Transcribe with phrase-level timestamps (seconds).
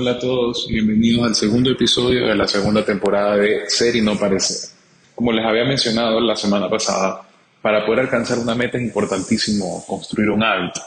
[0.00, 4.16] Hola a todos, bienvenidos al segundo episodio de la segunda temporada de Ser y no
[4.16, 4.70] parecer.
[5.12, 7.28] Como les había mencionado la semana pasada,
[7.60, 10.80] para poder alcanzar una meta es importantísimo construir un hábito.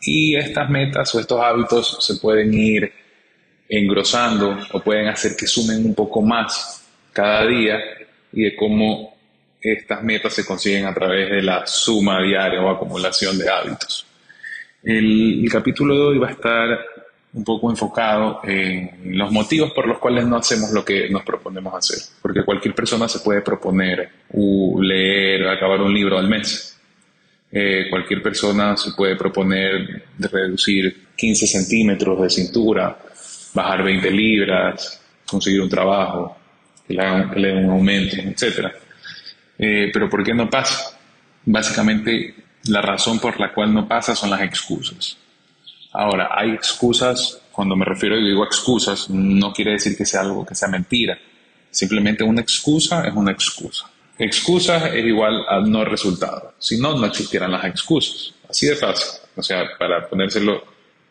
[0.00, 2.90] Y estas metas o estos hábitos se pueden ir
[3.68, 7.80] engrosando o pueden hacer que sumen un poco más cada día
[8.32, 9.14] y de cómo
[9.60, 14.06] estas metas se consiguen a través de la suma diaria o acumulación de hábitos.
[14.82, 16.91] El, el capítulo de hoy va a estar
[17.34, 21.74] un poco enfocado en los motivos por los cuales no hacemos lo que nos proponemos
[21.74, 21.98] hacer.
[22.20, 24.10] Porque cualquier persona se puede proponer
[24.78, 26.78] leer, acabar un libro al mes.
[27.50, 32.98] Eh, cualquier persona se puede proponer reducir 15 centímetros de cintura,
[33.54, 36.36] bajar 20 libras, conseguir un trabajo,
[36.86, 38.72] que le, den un aumento, etc.
[39.58, 40.98] Eh, pero ¿por qué no pasa?
[41.44, 45.16] Básicamente la razón por la cual no pasa son las excusas.
[45.92, 50.44] Ahora, hay excusas, cuando me refiero y digo excusas, no quiere decir que sea algo
[50.46, 51.18] que sea mentira.
[51.70, 53.90] Simplemente una excusa es una excusa.
[54.18, 56.54] Excusa es igual a no resultado.
[56.58, 58.34] Si no, no existieran las excusas.
[58.48, 59.20] Así de fácil.
[59.36, 60.64] O sea, para ponérselo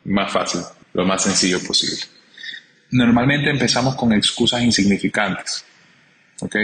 [0.06, 0.62] más fácil,
[0.94, 1.98] lo más sencillo posible.
[2.92, 5.64] Normalmente empezamos con excusas insignificantes.
[6.42, 6.56] ¿Ok?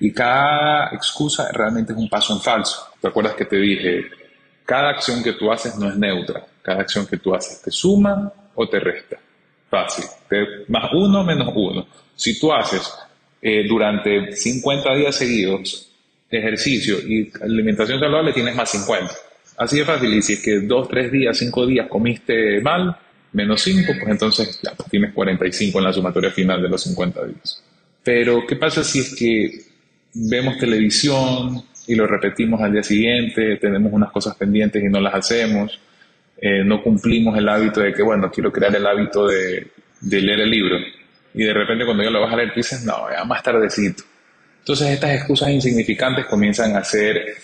[0.00, 2.88] Y cada excusa realmente es un paso en falso.
[3.00, 4.10] ¿Te acuerdas que te dije?
[4.66, 8.32] Cada acción que tú haces no es neutra cada acción que tú haces te suma
[8.54, 9.18] o te resta.
[9.68, 10.04] Fácil.
[10.68, 11.86] más uno menos uno.
[12.16, 12.90] Si tú haces
[13.42, 15.90] eh, durante 50 días seguidos
[16.38, 19.12] ejercicio y alimentación saludable, tienes más 50.
[19.56, 20.12] Así de fácil.
[20.14, 22.96] Y si es que dos, tres días, cinco días comiste mal,
[23.32, 27.26] menos 5, pues entonces ya pues tienes 45 en la sumatoria final de los 50
[27.26, 27.62] días.
[28.02, 29.60] Pero, ¿qué pasa si es que
[30.14, 35.14] vemos televisión y lo repetimos al día siguiente, tenemos unas cosas pendientes y no las
[35.14, 35.78] hacemos?
[36.46, 39.66] Eh, no cumplimos el hábito de que, bueno, quiero crear el hábito de,
[40.02, 40.76] leer el libro.
[41.32, 44.02] Y de repente cuando ya lo vas a leer, dices, no, ya más tardecito.
[44.58, 47.34] Entonces estas excusas insignificantes comienzan a ser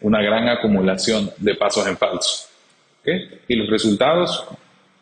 [0.00, 2.48] una gran acumulación de pasos en falso.
[3.46, 4.44] Y los resultados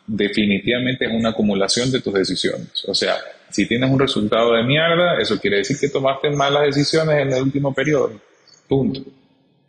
[0.05, 2.85] definitivamente es una acumulación de tus decisiones.
[2.87, 3.15] O sea,
[3.49, 7.41] si tienes un resultado de mierda, eso quiere decir que tomaste malas decisiones en el
[7.41, 8.21] último periodo.
[8.67, 9.01] Punto.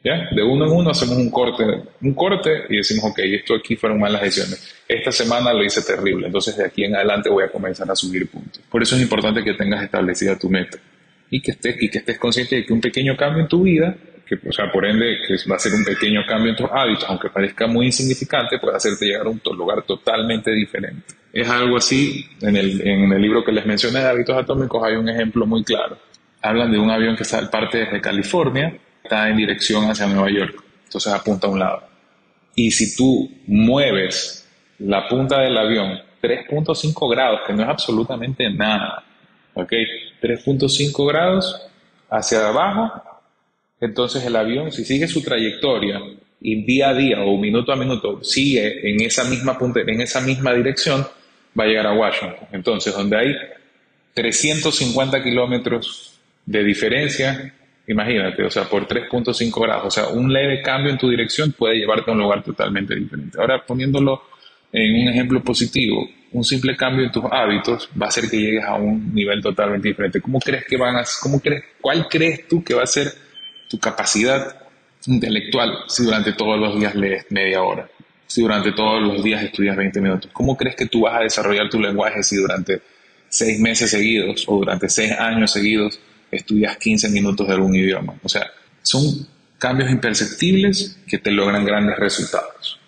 [0.03, 1.65] De uno en uno hacemos un corte,
[2.01, 4.75] un corte y decimos, ok, esto aquí fueron malas decisiones.
[4.89, 8.29] Esta semana lo hice terrible, entonces de aquí en adelante voy a comenzar a subir
[8.29, 8.61] puntos.
[8.69, 10.77] Por eso es importante que tengas establecida tu meta
[11.31, 13.97] y que estés, y que estés consciente de que un pequeño cambio en tu vida,
[14.27, 17.05] que, o sea, por ende, que va a ser un pequeño cambio en tus hábitos,
[17.09, 21.15] aunque parezca muy insignificante, puede hacerte llegar a un lugar totalmente diferente.
[21.33, 24.97] Es algo así, en el, en el libro que les mencioné de hábitos atómicos hay
[24.97, 25.97] un ejemplo muy claro.
[26.43, 28.77] Hablan de un avión que parte desde California
[29.13, 31.83] está en dirección hacia Nueva York, entonces apunta a un lado.
[32.55, 39.05] Y si tú mueves la punta del avión 3.5 grados, que no es absolutamente nada,
[39.53, 39.71] ¿ok?
[40.23, 41.61] 3.5 grados
[42.09, 42.91] hacia abajo,
[43.81, 46.01] entonces el avión, si sigue su trayectoria
[46.41, 50.23] y día a día o minuto a minuto sigue en esa misma punta, en esa
[50.23, 51.07] misma dirección,
[51.59, 52.49] va a llegar a Washington.
[52.53, 53.37] Entonces, donde hay
[54.15, 57.55] 350 kilómetros de diferencia,
[57.87, 61.77] Imagínate, o sea, por 3.5 grados, o sea, un leve cambio en tu dirección puede
[61.77, 63.39] llevarte a un lugar totalmente diferente.
[63.41, 64.23] Ahora, poniéndolo
[64.73, 68.65] en un ejemplo positivo, un simple cambio en tus hábitos va a hacer que llegues
[68.65, 70.21] a un nivel totalmente diferente.
[70.21, 73.13] ¿Cómo crees que van a, cómo crees, cuál crees tú que va a ser
[73.69, 74.57] tu capacidad
[75.07, 77.89] intelectual si durante todos los días lees media hora?
[78.27, 81.69] Si durante todos los días estudias 20 minutos, ¿cómo crees que tú vas a desarrollar
[81.69, 82.81] tu lenguaje si durante
[83.29, 85.99] seis meses seguidos o durante seis años seguidos
[86.33, 88.15] estudias 15 minutos de algún idioma.
[88.23, 88.51] O sea,
[88.83, 89.05] son
[89.59, 92.81] cambios imperceptibles que te logran grandes resultados.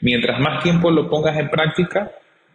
[0.00, 2.10] Mientras más tiempo lo pongas en práctica,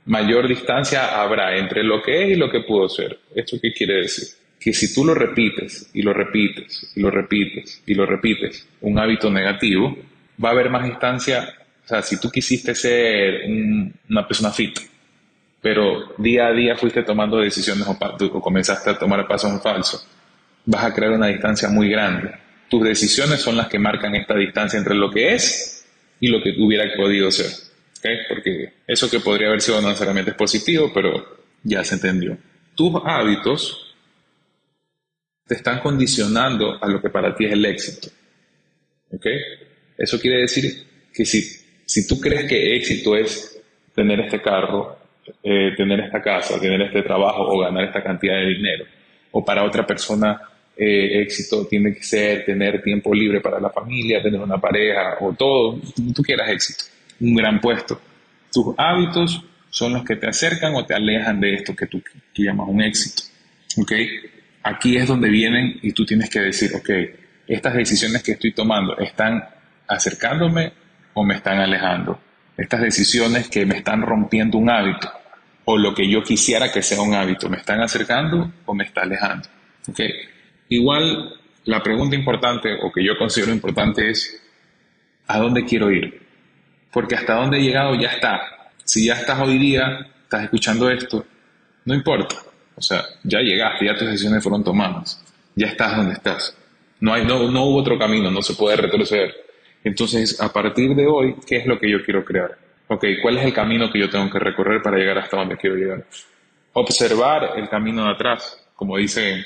[0.05, 3.19] mayor distancia habrá entre lo que es y lo que pudo ser.
[3.35, 4.27] ¿Esto qué quiere decir?
[4.59, 8.97] Que si tú lo repites y lo repites y lo repites y lo repites, un
[8.97, 9.95] hábito negativo,
[10.43, 11.53] va a haber más distancia.
[11.85, 13.41] O sea, si tú quisiste ser
[14.09, 14.79] una persona fit,
[15.61, 20.01] pero día a día fuiste tomando decisiones o, comenzaste a tomar pasos en falso,
[20.65, 22.31] vas a crear una distancia muy grande.
[22.69, 25.85] Tus decisiones son las que marcan esta distancia entre lo que es
[26.19, 27.51] y lo que hubiera podido ser.
[28.29, 32.37] Porque eso que podría haber sido no necesariamente es positivo, pero Ya se entendió.
[32.75, 33.95] Tus hábitos
[35.45, 38.09] te están condicionando a lo que para ti es el éxito.
[39.11, 39.25] ¿Ok?
[39.97, 41.41] Eso quiere decir que si,
[41.85, 43.59] si tú crees que éxito es
[43.95, 44.96] tener este carro,
[45.43, 48.85] eh, tener esta casa, tener este trabajo o ganar esta cantidad de dinero,
[49.31, 50.41] o para otra persona
[50.75, 55.33] eh, éxito tiene que ser tener tiempo libre para la familia, tener una pareja o
[55.33, 55.79] todo,
[56.15, 56.85] tú quieras éxito,
[57.19, 57.99] un gran puesto.
[58.51, 62.01] Tus hábitos son los que te acercan o te alejan de esto que tú
[62.35, 63.23] llamas un éxito.
[63.77, 63.91] ¿ok?
[64.63, 66.89] Aquí es donde vienen y tú tienes que decir, ok,
[67.47, 69.43] estas decisiones que estoy tomando están
[69.87, 70.73] acercándome
[71.13, 72.19] o me están alejando.
[72.57, 75.09] Estas decisiones que me están rompiendo un hábito
[75.65, 79.01] o lo que yo quisiera que sea un hábito, ¿me están acercando o me está
[79.01, 79.47] alejando?
[79.89, 79.99] ¿ok?
[80.69, 84.41] Igual, la pregunta importante o que yo considero importante es,
[85.27, 86.21] ¿a dónde quiero ir?
[86.91, 88.41] Porque hasta dónde he llegado ya está.
[88.83, 91.25] Si ya estás hoy día, estás escuchando esto,
[91.85, 92.35] no importa.
[92.75, 95.23] O sea, ya llegaste, ya tus decisiones fueron tomadas.
[95.55, 96.55] Ya estás donde estás.
[96.99, 99.46] No, hay, no, no hubo otro camino, no se puede retroceder.
[99.87, 102.57] Entonces, a partir de hoy, ¿qué es lo que yo quiero crear?
[102.89, 105.77] Ok, ¿cuál es el camino que yo tengo que recorrer para llegar hasta donde quiero
[105.77, 106.05] llegar?
[106.73, 109.45] Observar el camino de atrás, como dice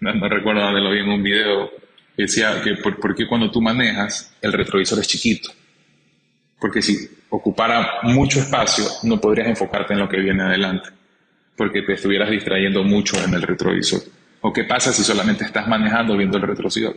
[0.00, 1.70] no, recuerdo dónde lo vi en un video,
[2.16, 5.50] decía que por, qué cuando tú manejas el retrovisor es chiquito.
[6.58, 10.88] Porque si ocupara mucho espacio, no podrías enfocarte en lo que viene adelante,
[11.56, 14.00] porque te estuvieras distrayendo mucho en el retrovisor.
[14.40, 16.96] ¿O qué pasa si solamente estás manejando viendo el retrovisor?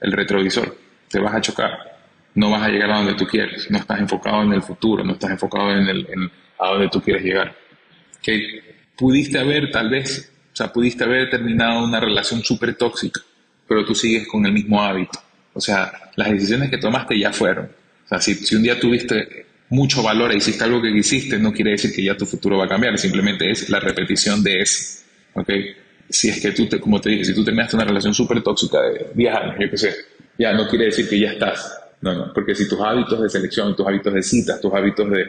[0.00, 0.76] El retrovisor,
[1.08, 1.94] te vas a chocar,
[2.34, 5.12] no vas a llegar a donde tú quieres, no estás enfocado en el futuro, no
[5.12, 7.54] estás enfocado en, el, a donde tú quieres llegar.
[8.22, 8.60] Que
[8.96, 13.20] pudiste haber tal vez o sea, pudiste haber terminado una relación súper tóxica,
[13.66, 15.18] pero tú sigues con el mismo hábito.
[15.52, 17.64] O sea, las decisiones que tomaste ya fueron.
[17.64, 21.52] O sea, si, si un día tuviste mucho valor e hiciste algo que quisiste, no
[21.52, 25.02] quiere decir que ya tu futuro va a cambiar, simplemente es la repetición de eso.
[25.34, 25.50] ¿Ok?
[26.08, 28.80] Si es que tú, te, como te dije, si tú terminaste una relación súper tóxica
[28.80, 29.92] de 10 años, yo qué sé,
[30.38, 31.80] ya no quiere decir que ya estás.
[32.04, 35.26] No, no, porque si tus hábitos de selección, tus hábitos de citas, tus hábitos de,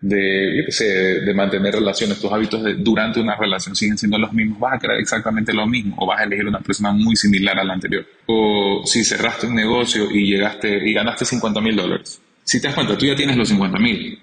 [0.00, 4.78] de, mantener relaciones, tus hábitos de, durante una relación siguen siendo los mismos, vas a
[4.80, 8.04] crear exactamente lo mismo o vas a elegir una persona muy similar a la anterior.
[8.26, 12.20] O si cerraste un negocio y llegaste y ganaste 50 mil dólares.
[12.42, 14.18] Si te das cuenta, tú ya tienes los 50 mil,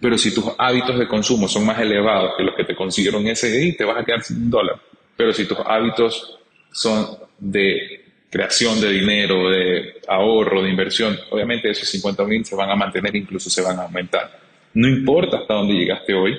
[0.00, 3.50] pero si tus hábitos de consumo son más elevados que los que te consiguieron ese
[3.50, 4.76] día, te vas a quedar sin un dólar.
[5.16, 6.38] Pero si tus hábitos
[6.70, 7.08] son
[7.40, 7.99] de
[8.30, 13.14] creación de dinero, de ahorro, de inversión, obviamente esos 50 mil se van a mantener,
[13.16, 14.38] incluso se van a aumentar.
[14.74, 16.38] No importa hasta dónde llegaste hoy,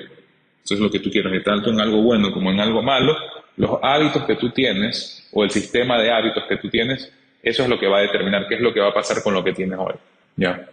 [0.64, 3.14] eso es lo que tú quieres, tanto en algo bueno como en algo malo,
[3.56, 7.12] los hábitos que tú tienes o el sistema de hábitos que tú tienes,
[7.42, 9.34] eso es lo que va a determinar qué es lo que va a pasar con
[9.34, 9.94] lo que tienes hoy.
[10.36, 10.68] Ya.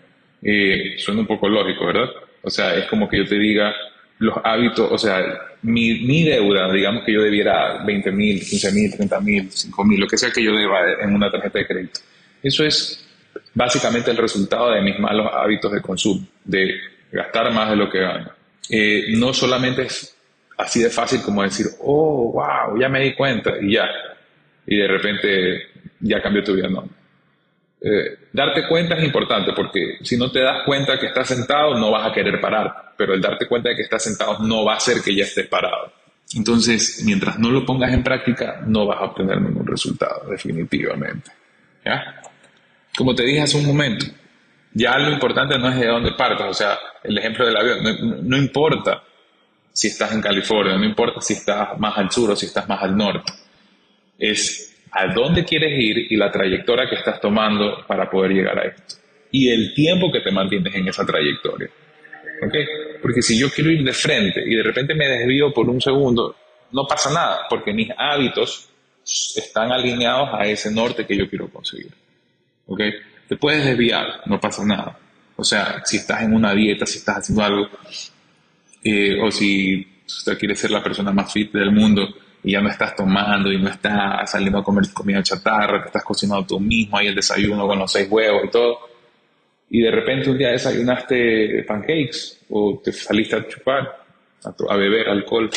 [0.98, 2.10] suena un poco lógico, ¿verdad?
[2.42, 3.76] O sea, es como que yo te diga
[4.20, 5.22] los hábitos, o sea,
[5.64, 10.00] mi, mi deuda, digamos que yo debiera 20 mil, 15 mil, 30 mil, 5 mil,
[10.00, 12.00] lo que sea que yo deba en una tarjeta de crédito.
[12.44, 13.08] Eso es
[13.54, 16.76] básicamente el resultado de mis malos hábitos de consumo, de
[17.12, 18.36] gastar más de lo que gana.
[18.70, 20.16] Eh, no solamente es
[20.58, 23.88] así de fácil como decir, oh, wow, ya me di cuenta y ya.
[24.68, 25.68] Y de repente
[26.02, 26.70] ya cambió tu vida.
[26.70, 26.88] No.
[27.82, 31.92] Eh, darte cuenta es importante porque si no te das cuenta que estás sentado no
[31.92, 34.78] vas a querer parar, pero el darte cuenta de que estás sentado no va a
[34.78, 35.94] hacer que ya estés parado.
[36.36, 41.32] Entonces, mientras no lo pongas en práctica, no vas a obtener ningún resultado, definitivamente.
[41.84, 42.22] ¿Ya?
[42.96, 44.06] Como te dije hace un momento,
[44.74, 48.38] ya lo importante no es de dónde partas, o sea, el ejemplo del avión, no,
[48.38, 49.04] importa
[49.72, 52.84] si estás en California, no importa si estás más al sur o si estás más
[52.84, 53.32] al norte,
[54.18, 58.68] es a dónde quieres ir y la trayectoria que estás tomando para poder llegar a
[58.68, 58.96] esto.
[59.32, 61.70] Y el tiempo que te mantienes en esa trayectoria.
[62.46, 62.66] ¿Okay?
[63.02, 66.36] Porque si yo quiero ir de frente y de repente me desvío por un segundo,
[66.72, 68.70] no pasa nada, porque mis hábitos
[69.04, 71.92] están alineados a ese norte que yo quiero conseguir.
[72.66, 72.94] ¿Okay?
[73.28, 74.98] Te puedes desviar, no pasa nada.
[75.36, 77.70] O sea, si estás en una dieta, si estás haciendo algo,
[78.84, 82.08] eh, o si usted quiere ser la persona más fit del mundo
[82.44, 86.04] y ya no estás tomando y no estás saliendo a comer comida chatarra, te estás
[86.04, 88.80] cocinando tú mismo, ahí el desayuno con los seis huevos y todo,
[89.70, 93.98] y de repente un día desayunaste pancakes o te saliste a chupar,
[94.44, 95.50] a, a beber alcohol,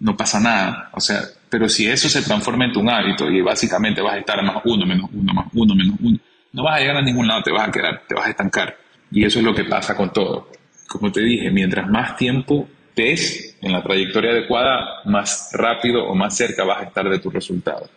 [0.00, 0.90] no pasa nada.
[0.92, 4.42] O sea, pero si eso se transforma en tu hábito y básicamente vas a estar
[4.42, 6.18] más uno, menos uno, más uno, menos uno,
[6.52, 8.76] no vas a llegar a ningún lado, te vas a quedar, te vas a estancar.
[9.10, 10.50] Y eso es lo que pasa con todo.
[10.86, 16.36] Como te dije, mientras más tiempo des en la trayectoria adecuada, más rápido o más
[16.36, 17.88] cerca vas a estar de tus resultados.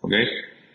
[0.00, 0.12] ¿Ok?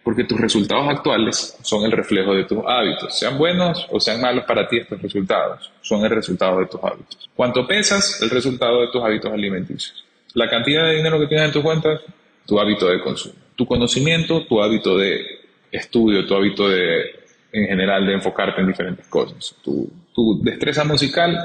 [0.04, 3.18] Porque tus resultados actuales son el reflejo de tus hábitos.
[3.18, 7.30] Sean buenos o sean malos para ti estos resultados, son el resultado de tus hábitos.
[7.36, 8.22] ¿Cuánto pesas?
[8.22, 10.04] El resultado de tus hábitos alimenticios.
[10.34, 12.02] La cantidad de dinero que tienes en tus cuentas,
[12.46, 13.36] tu hábito de consumo.
[13.56, 15.24] Tu conocimiento, tu hábito de
[15.72, 17.04] estudio, tu hábito de,
[17.52, 19.56] en general, de enfocarte en diferentes cosas.
[19.64, 21.38] Tu, tu destreza musical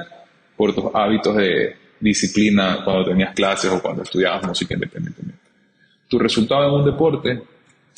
[0.56, 5.38] por tus hábitos de disciplina cuando tenías clases o cuando estudiabas música independientemente.
[6.08, 7.42] Tu resultado en un deporte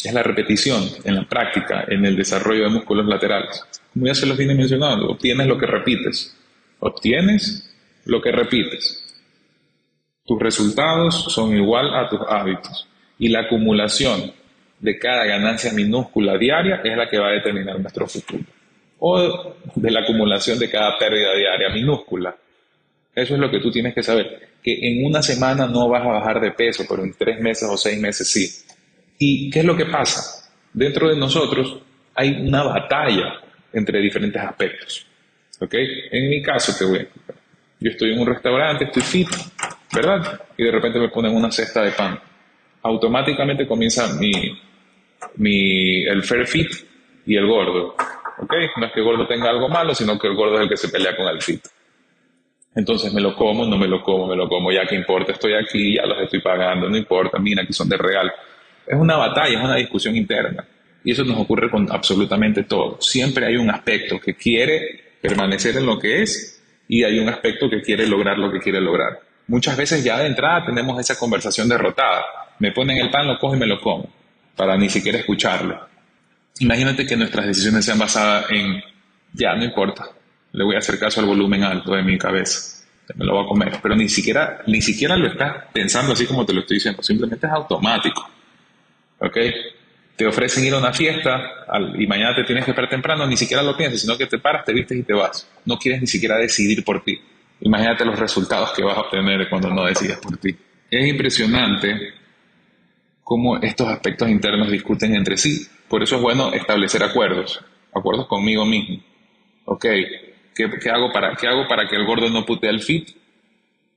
[0.02, 3.62] es la repetición, en la práctica, en el desarrollo de músculos laterales.
[3.92, 6.36] Como ya se los vine mencionando, obtienes lo que repites.
[6.80, 7.70] Obtienes
[8.06, 9.04] lo que repites.
[10.24, 12.88] Tus resultados son igual a tus hábitos
[13.18, 14.32] y la acumulación
[14.78, 18.44] de cada ganancia minúscula diaria es la que va a determinar nuestro futuro.
[18.98, 22.34] O de la acumulación de cada pérdida diaria minúscula.
[23.20, 24.50] Eso es lo que tú tienes que saber.
[24.62, 27.76] Que en una semana no vas a bajar de peso, pero en tres meses o
[27.76, 28.48] seis meses sí.
[29.18, 30.50] ¿Y qué es lo que pasa?
[30.72, 31.80] Dentro de nosotros
[32.14, 33.40] hay una batalla
[33.72, 35.06] entre diferentes aspectos.
[35.60, 35.74] ¿Ok?
[36.10, 37.36] En mi caso te voy a explicar.
[37.78, 39.28] Yo estoy en un restaurante, estoy fit,
[39.94, 40.40] ¿verdad?
[40.56, 42.18] Y de repente me ponen una cesta de pan.
[42.82, 44.32] Automáticamente comienza mi,
[45.36, 46.70] mi, el fair fit
[47.26, 47.94] y el gordo.
[48.38, 48.54] ¿Ok?
[48.78, 50.76] No es que el gordo tenga algo malo, sino que el gordo es el que
[50.76, 51.60] se pelea con el fit.
[52.74, 55.54] Entonces me lo como, no me lo como, me lo como, ya que importa, estoy
[55.54, 58.32] aquí, ya los estoy pagando, no importa, mira, aquí son de real.
[58.86, 60.64] Es una batalla, es una discusión interna.
[61.02, 62.98] Y eso nos ocurre con absolutamente todo.
[63.00, 67.68] Siempre hay un aspecto que quiere permanecer en lo que es y hay un aspecto
[67.68, 69.20] que quiere lograr lo que quiere lograr.
[69.48, 72.24] Muchas veces ya de entrada tenemos esa conversación derrotada.
[72.60, 74.08] Me ponen el pan, lo cojo y me lo como,
[74.54, 75.88] para ni siquiera escucharlo.
[76.60, 78.82] Imagínate que nuestras decisiones sean basadas en,
[79.32, 80.04] ya, no importa,
[80.52, 82.80] le voy a hacer caso al volumen alto de mi cabeza,
[83.14, 86.44] me lo voy a comer, pero ni siquiera, ni siquiera lo estás pensando así como
[86.44, 88.28] te lo estoy diciendo, simplemente es automático.
[89.18, 89.36] ¿Ok?
[90.16, 91.66] Te ofrecen ir a una fiesta
[91.98, 94.64] y mañana te tienes que estar temprano, ni siquiera lo piensas, sino que te paras,
[94.64, 95.48] te vistes y te vas.
[95.64, 97.18] No quieres ni siquiera decidir por ti.
[97.62, 100.54] Imagínate los resultados que vas a obtener cuando no decides por ti.
[100.90, 102.14] Es impresionante
[103.22, 105.66] cómo estos aspectos internos discuten entre sí.
[105.88, 107.60] Por eso es bueno establecer acuerdos,
[107.94, 109.02] acuerdos conmigo mismo.
[109.66, 109.86] Ok,
[110.54, 113.10] ¿Qué, hago para, ¿Qué hago para que el gordo no putee al fit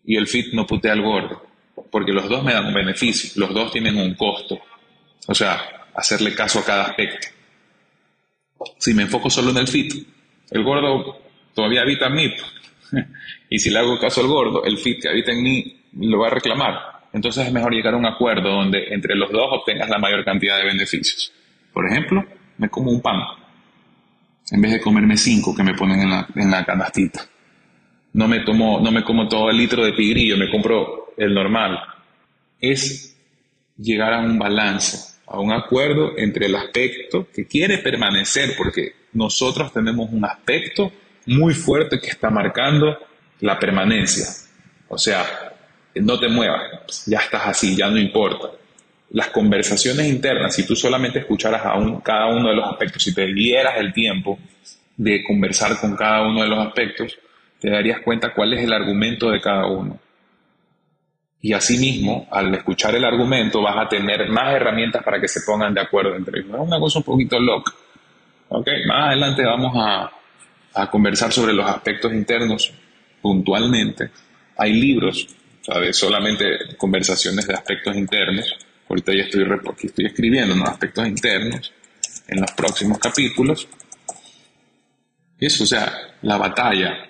[0.05, 1.45] y el fit no putee al gordo?
[1.91, 4.59] Porque los dos me dan un beneficio, los dos tienen un costo.
[5.27, 7.27] O sea, hacerle caso a cada aspecto.
[8.77, 9.93] Si me enfoco solo en el fit,
[10.51, 11.19] el gordo
[11.53, 12.33] todavía habita en mí.
[13.49, 16.27] y si le hago caso al gordo, el fit que habita en mí lo va
[16.27, 16.93] a reclamar.
[17.11, 20.57] Entonces es mejor llegar a un acuerdo donde entre los dos obtengas la mayor cantidad
[20.57, 21.31] de beneficios.
[21.71, 22.25] Por ejemplo,
[22.57, 23.19] me como un pan
[24.51, 27.25] en vez de comerme cinco que me ponen en la, en la canastita.
[28.13, 31.79] No me, tomo, no me como todo el litro de pigrillo, me compro el normal.
[32.59, 33.15] Es
[33.77, 39.73] llegar a un balance, a un acuerdo entre el aspecto que quiere permanecer, porque nosotros
[39.73, 40.91] tenemos un aspecto
[41.25, 42.97] muy fuerte que está marcando
[43.39, 44.25] la permanencia.
[44.89, 45.25] O sea,
[45.95, 48.62] no te muevas, ya estás así, ya no importa
[49.13, 53.13] las conversaciones internas, si tú solamente escucharas a un, cada uno de los aspectos, si
[53.13, 54.39] te dieras el tiempo
[54.97, 57.17] de conversar con cada uno de los aspectos,
[57.59, 59.99] te darías cuenta cuál es el argumento de cada uno.
[61.41, 65.73] Y asimismo, al escuchar el argumento, vas a tener más herramientas para que se pongan
[65.73, 66.55] de acuerdo entre ellos.
[66.55, 67.71] Es una cosa un poquito loca.
[68.49, 68.85] ¿Okay?
[68.85, 70.11] Más adelante vamos a,
[70.73, 72.73] a conversar sobre los aspectos internos
[73.21, 74.09] puntualmente.
[74.57, 75.27] Hay libros,
[75.67, 78.53] de solamente conversaciones de aspectos internos
[78.89, 79.45] Ahorita ya estoy,
[79.83, 81.73] estoy escribiendo los aspectos internos
[82.27, 83.67] en los próximos capítulos.
[85.39, 87.07] Eso, o sea, la batalla.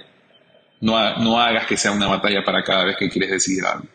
[0.82, 3.86] No, no hagas que sea una batalla para cada vez que quieres decidir algo.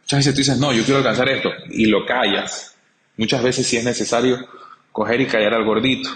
[0.00, 2.74] Muchas veces tú dices, no, yo quiero alcanzar esto, y lo callas.
[3.18, 4.48] Muchas veces sí es necesario
[4.92, 6.08] coger y callar al gordito.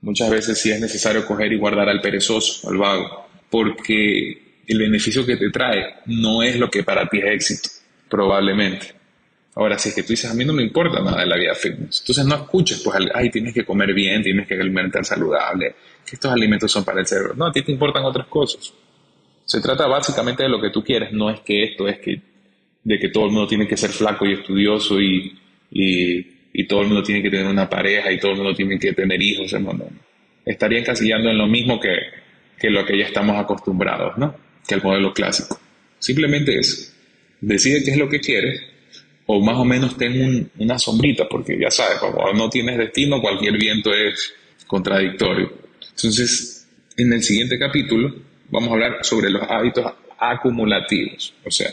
[0.00, 3.28] Muchas veces sí es necesario coger y guardar al perezoso, al vago.
[3.48, 7.68] Porque el beneficio que te trae no es lo que para ti es éxito,
[8.08, 8.94] probablemente.
[9.56, 11.54] Ahora, si es que tú dices, a mí no me importa nada de la vida
[11.54, 16.16] fitness, entonces no escuches, pues, ay, tienes que comer bien, tienes que alimentar saludable, que
[16.16, 17.32] estos alimentos son para el cerebro.
[17.34, 18.70] No, a ti te importan otras cosas.
[19.46, 22.20] Se trata básicamente de lo que tú quieres, no es que esto es que,
[22.84, 25.38] de que todo el mundo tiene que ser flaco y estudioso y,
[25.70, 28.92] y, todo el mundo tiene que tener una pareja y todo el mundo tiene que
[28.92, 29.54] tener hijos.
[29.54, 29.88] No, no.
[30.44, 31.96] Estaría encasillando en lo mismo que,
[32.58, 34.34] que lo que ya estamos acostumbrados, ¿no?
[34.68, 35.58] Que el modelo clásico.
[35.98, 36.94] Simplemente es,
[37.40, 38.75] decide qué es lo que quieres
[39.26, 43.58] o más o menos ten una sombrita, porque ya sabes, cuando no tienes destino, cualquier
[43.58, 44.32] viento es
[44.66, 45.52] contradictorio.
[45.90, 48.14] Entonces, en el siguiente capítulo
[48.48, 51.70] vamos a hablar sobre los hábitos acumulativos, o sea,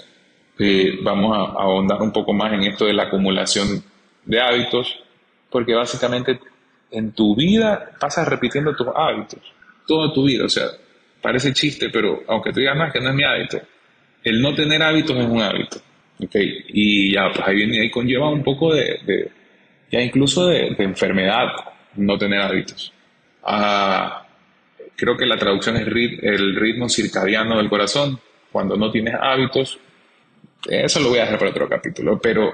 [0.60, 3.84] eh, vamos a, ahondar un poco más en esto de la acumulación
[4.26, 5.00] de hábitos,
[5.50, 6.40] porque básicamente
[6.92, 9.40] en tu vida pasas repitiendo tus hábitos,
[9.88, 10.66] toda tu vida, o sea,
[11.22, 13.62] parece chiste, pero aunque tú digas, no, es que no es mi hábito,
[14.24, 15.78] el no tener hábitos es un hábito.
[16.20, 19.30] Y ya, pues ahí, viene, ahí conlleva un poco de,
[19.92, 21.48] ya incluso de, enfermedad
[21.96, 22.94] no tener hábitos.
[23.44, 24.26] Ah,
[24.96, 28.20] creo que la traducción es el ritmo circadiano del corazón.
[28.52, 29.80] Cuando no tienes hábitos,
[30.70, 32.54] eso lo voy a dejar para otro capítulo, pero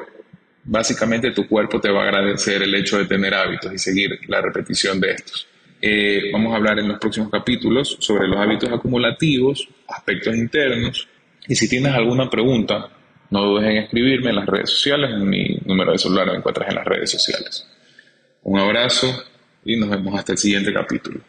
[0.64, 4.42] básicamente tu cuerpo te va a agradecer el hecho de tener hábitos y seguir la
[4.42, 5.48] repetición de estos.
[5.82, 11.08] Eh, vamos a hablar en los próximos capítulos sobre los hábitos acumulativos, aspectos internos,
[11.48, 12.90] y si tienes alguna pregunta,
[13.30, 16.70] no dudes en escribirme en las redes sociales, en mi número de celular lo encuentras
[16.70, 17.68] en las redes sociales.
[18.44, 19.24] Un abrazo
[19.66, 21.20] y nos vemos hasta el siguiente capítulo.